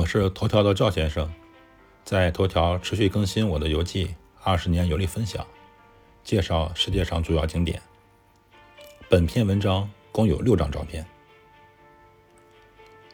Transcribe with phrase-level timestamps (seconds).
[0.00, 1.30] 我是头条的赵先生，
[2.06, 5.46] 在头条持续更新我的游记，二十年游历分享，
[6.24, 7.82] 介绍世界上主要景点。
[9.10, 11.04] 本篇文章共有六张照片。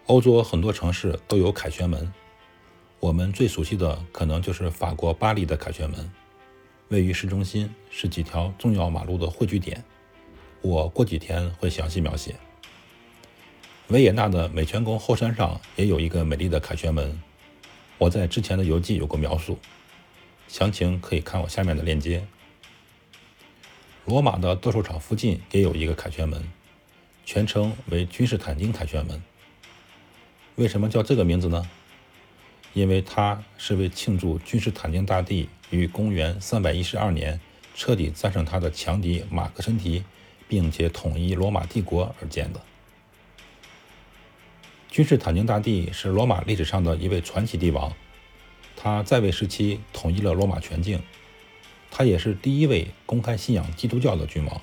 [0.06, 2.14] 欧洲很多城市都有凯旋门，
[3.00, 6.08] 我们最熟悉的可能就是法国巴黎的凯旋门，
[6.90, 9.82] 位于市中心，是几条重要马路的汇聚点。
[10.62, 12.36] 我过几天会详细描写。
[13.88, 17.22] 维也纳的美泉宫后山上也有一个美丽的凯旋门，
[17.98, 19.60] 我在之前的游记有过描述，
[20.48, 22.26] 详情可以看我下面的链接。
[24.04, 26.44] 罗马的斗兽场附近也有一个凯旋门，
[27.24, 29.22] 全称为君士坦丁凯旋门。
[30.56, 31.68] 为什么叫这个名字呢？
[32.72, 37.40] 因为它是为庆祝君士坦丁大帝于公元312年
[37.76, 40.02] 彻底战胜他的强敌马克申提，
[40.48, 42.60] 并且统一罗马帝国而建的。
[44.96, 47.94] 君士坦丁大帝是罗马历史上的一位传奇帝王，
[48.74, 51.02] 他在位时期统一了罗马全境，
[51.90, 54.62] 他也是第一位公开信仰基督教的君王。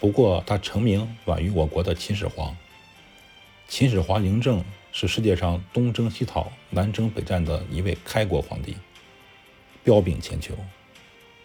[0.00, 2.56] 不过，他成名晚于我国的秦始皇。
[3.68, 8.78] 秦始皇嬴政是世界上东征西讨、南征北战的一位开国皇帝，
[9.84, 10.54] 彪炳千秋。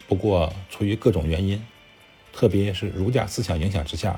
[0.07, 1.61] 不过，出于各种原因，
[2.31, 4.17] 特别是儒家思想影响之下，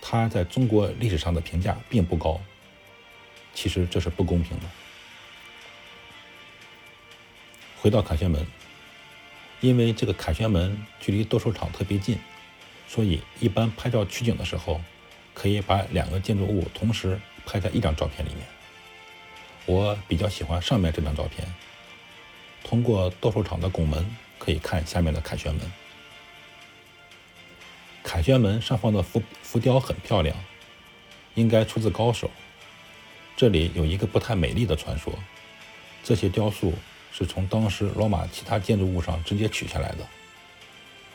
[0.00, 2.40] 他在中国历史上的评价并不高。
[3.54, 4.64] 其实这是不公平的。
[7.76, 8.46] 回到凯旋门，
[9.60, 12.18] 因为这个凯旋门距离斗兽场特别近，
[12.88, 14.80] 所以一般拍照取景的时候，
[15.32, 18.46] 可以把两个建筑物同时拍在一张照片里面。
[19.66, 21.46] 我比较喜欢上面这张照片。
[22.62, 25.72] 通过斗兽场的拱门可以看下面的凯旋门。
[28.02, 30.34] 凯旋门上方的浮浮雕很漂亮，
[31.34, 32.30] 应该出自高手。
[33.36, 35.12] 这里有一个不太美丽的传说，
[36.04, 36.72] 这些雕塑
[37.12, 40.06] 是从当时罗马其他建筑物上直接取下来的，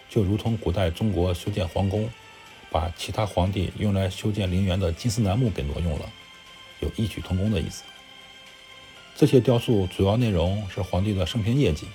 [0.09, 2.09] 就如同古代中国修建皇宫，
[2.69, 6.12] 把其他皇帝用来修建陵园的金丝楠木给挪用了，
[6.81, 7.84] 有异曲同工的意思。
[9.16, 11.88] 这些雕塑主要内容是皇帝的生平业绩，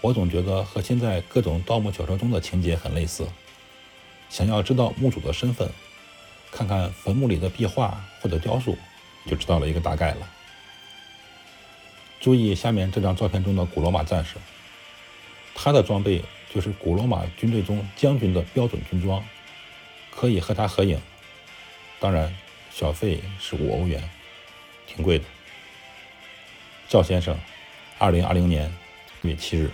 [0.00, 3.26] 我总觉得和现在各种盗墓小说中的情节很类似。
[4.30, 5.70] 想要知道墓主的身份，
[6.50, 8.78] 看看坟墓里的壁画或者雕塑。
[9.30, 10.28] 就知道了一个大概了。
[12.18, 14.34] 注意下面这张照片中的古罗马战士，
[15.54, 19.24] 他的装备就是古罗马军队中将军的标准军装，
[20.10, 21.00] 可以和他合影。
[22.00, 22.34] 当然，
[22.72, 24.02] 小费是五欧元，
[24.86, 25.24] 挺贵的。
[26.88, 27.38] 赵先生，
[27.98, 28.70] 二零二零年
[29.22, 29.70] 一月七日。